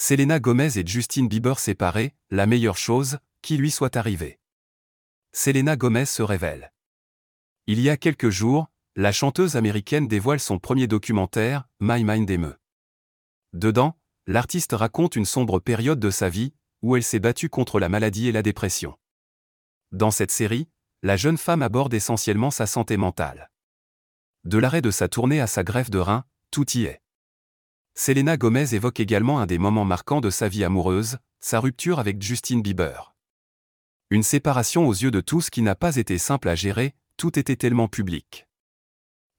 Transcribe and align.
Selena 0.00 0.38
Gomez 0.38 0.78
et 0.78 0.86
Justin 0.86 1.24
Bieber 1.24 1.58
séparés, 1.58 2.14
la 2.30 2.46
meilleure 2.46 2.76
chose 2.76 3.18
qui 3.42 3.56
lui 3.56 3.72
soit 3.72 3.96
arrivée. 3.96 4.38
Selena 5.32 5.74
Gomez 5.74 6.04
se 6.04 6.22
révèle. 6.22 6.72
Il 7.66 7.80
y 7.80 7.90
a 7.90 7.96
quelques 7.96 8.30
jours, 8.30 8.68
la 8.94 9.10
chanteuse 9.10 9.56
américaine 9.56 10.06
dévoile 10.06 10.38
son 10.38 10.60
premier 10.60 10.86
documentaire, 10.86 11.68
My 11.80 12.04
Mind 12.04 12.30
Me. 12.38 12.56
Dedans, 13.54 13.98
l'artiste 14.28 14.72
raconte 14.72 15.16
une 15.16 15.24
sombre 15.24 15.58
période 15.58 15.98
de 15.98 16.10
sa 16.10 16.28
vie, 16.28 16.54
où 16.80 16.94
elle 16.94 17.02
s'est 17.02 17.18
battue 17.18 17.48
contre 17.48 17.80
la 17.80 17.88
maladie 17.88 18.28
et 18.28 18.32
la 18.32 18.44
dépression. 18.44 18.96
Dans 19.90 20.12
cette 20.12 20.30
série, 20.30 20.68
la 21.02 21.16
jeune 21.16 21.38
femme 21.38 21.60
aborde 21.60 21.92
essentiellement 21.92 22.52
sa 22.52 22.66
santé 22.66 22.96
mentale. 22.96 23.50
De 24.44 24.58
l'arrêt 24.58 24.80
de 24.80 24.92
sa 24.92 25.08
tournée 25.08 25.40
à 25.40 25.48
sa 25.48 25.64
greffe 25.64 25.90
de 25.90 25.98
rein, 25.98 26.24
tout 26.52 26.70
y 26.78 26.84
est. 26.84 27.02
Selena 28.00 28.36
Gomez 28.36 28.76
évoque 28.76 29.00
également 29.00 29.40
un 29.40 29.46
des 29.46 29.58
moments 29.58 29.84
marquants 29.84 30.20
de 30.20 30.30
sa 30.30 30.46
vie 30.46 30.62
amoureuse, 30.62 31.18
sa 31.40 31.58
rupture 31.58 31.98
avec 31.98 32.22
Justin 32.22 32.60
Bieber. 32.60 33.16
Une 34.10 34.22
séparation 34.22 34.86
aux 34.86 34.92
yeux 34.92 35.10
de 35.10 35.20
tous 35.20 35.50
qui 35.50 35.62
n'a 35.62 35.74
pas 35.74 35.96
été 35.96 36.16
simple 36.16 36.48
à 36.48 36.54
gérer, 36.54 36.94
tout 37.16 37.36
était 37.40 37.56
tellement 37.56 37.88
public. 37.88 38.46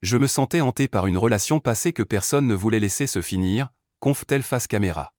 Je 0.02 0.18
me 0.18 0.28
sentais 0.28 0.60
hanté 0.60 0.90
par 0.90 1.08
une 1.08 1.18
relation 1.18 1.62
passée 1.62 1.94
que 1.94 2.04
personne 2.04 2.48
ne 2.48 2.54
voulait 2.54 2.82
laisser 2.82 3.08
se 3.08 3.22
finir, 3.22 3.70
conf-t-elle 4.02 4.44
face 4.44 4.68
caméra. 4.68 5.14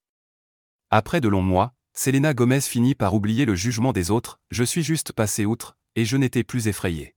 Après 0.91 1.19
de 1.19 1.27
longs 1.27 1.41
mois, 1.41 1.73
Selena 1.93 2.35
Gomez 2.35 2.61
finit 2.61 2.93
par 2.93 3.15
oublier 3.15 3.45
le 3.45 3.55
jugement 3.55 3.91
des 3.91 4.11
autres, 4.11 4.39
je 4.51 4.63
suis 4.63 4.83
juste 4.83 5.13
passé 5.13 5.45
outre, 5.45 5.75
et 5.95 6.05
je 6.05 6.15
n'étais 6.15 6.43
plus 6.43 6.67
effrayé. 6.67 7.15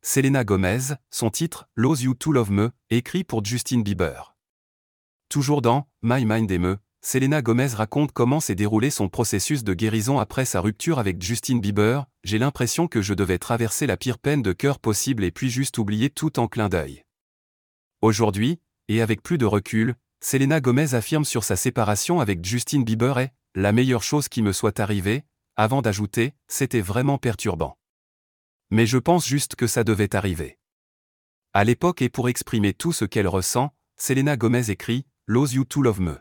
Selena 0.00 0.44
Gomez, 0.44 0.94
son 1.10 1.30
titre, 1.30 1.66
Lose 1.74 2.02
You 2.02 2.14
to 2.14 2.30
Love 2.30 2.52
Me, 2.52 2.70
écrit 2.88 3.24
pour 3.24 3.44
Justin 3.44 3.80
Bieber. 3.80 4.33
Toujours 5.34 5.62
dans 5.62 5.88
My 6.00 6.24
Mind 6.24 6.48
Me, 6.60 6.78
Selena 7.02 7.42
Gomez 7.42 7.66
raconte 7.74 8.12
comment 8.12 8.38
s'est 8.38 8.54
déroulé 8.54 8.88
son 8.90 9.08
processus 9.08 9.64
de 9.64 9.74
guérison 9.74 10.20
après 10.20 10.44
sa 10.44 10.60
rupture 10.60 11.00
avec 11.00 11.20
Justin 11.20 11.58
Bieber. 11.58 12.06
J'ai 12.22 12.38
l'impression 12.38 12.86
que 12.86 13.02
je 13.02 13.14
devais 13.14 13.38
traverser 13.38 13.88
la 13.88 13.96
pire 13.96 14.20
peine 14.20 14.42
de 14.42 14.52
cœur 14.52 14.78
possible 14.78 15.24
et 15.24 15.32
puis 15.32 15.50
juste 15.50 15.76
oublier 15.78 16.08
tout 16.08 16.38
en 16.38 16.46
clin 16.46 16.68
d'œil. 16.68 17.02
Aujourd'hui, 18.00 18.60
et 18.86 19.02
avec 19.02 19.24
plus 19.24 19.36
de 19.36 19.44
recul, 19.44 19.96
Selena 20.20 20.60
Gomez 20.60 20.94
affirme 20.94 21.24
sur 21.24 21.42
sa 21.42 21.56
séparation 21.56 22.20
avec 22.20 22.44
Justin 22.44 22.82
Bieber 22.82 23.18
est 23.18 23.32
la 23.56 23.72
meilleure 23.72 24.04
chose 24.04 24.28
qui 24.28 24.40
me 24.40 24.52
soit 24.52 24.78
arrivée, 24.78 25.24
avant 25.56 25.82
d'ajouter, 25.82 26.34
c'était 26.46 26.80
vraiment 26.80 27.18
perturbant. 27.18 27.76
Mais 28.70 28.86
je 28.86 28.98
pense 28.98 29.26
juste 29.26 29.56
que 29.56 29.66
ça 29.66 29.82
devait 29.82 30.14
arriver. 30.14 30.60
À 31.54 31.64
l'époque 31.64 32.02
et 32.02 32.08
pour 32.08 32.28
exprimer 32.28 32.72
tout 32.72 32.92
ce 32.92 33.04
qu'elle 33.04 33.26
ressent, 33.26 33.74
Selena 33.96 34.36
Gomez 34.36 34.70
écrit 34.70 35.06
Lose 35.26 35.54
You 35.54 35.64
to 35.64 35.80
Love 35.80 36.02
Me. 36.02 36.18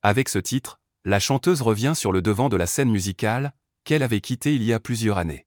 Avec 0.00 0.30
ce 0.30 0.38
titre, 0.38 0.80
la 1.04 1.20
chanteuse 1.20 1.60
revient 1.60 1.92
sur 1.94 2.10
le 2.10 2.22
devant 2.22 2.48
de 2.48 2.56
la 2.56 2.66
scène 2.66 2.90
musicale, 2.90 3.52
qu'elle 3.84 4.02
avait 4.02 4.22
quittée 4.22 4.54
il 4.54 4.62
y 4.62 4.72
a 4.72 4.80
plusieurs 4.80 5.18
années. 5.18 5.46